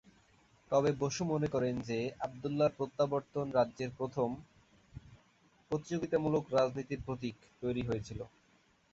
তবে 0.71 0.89
বসু 0.99 1.21
মনে 1.25 1.47
করেন 1.47 1.75
যে 1.81 1.97
আবদুল্লাহর 2.19 2.77
প্রত্যাবর্তন 2.77 3.45
রাজ্যে 3.51 3.85
প্রথম 3.97 4.29
"প্রতিযোগিতামূলক 5.71 6.43
রাজনীতির 6.51 7.03
প্রতীক" 7.05 7.35
তৈরি 7.61 7.81
হয়েছিল। 7.85 8.19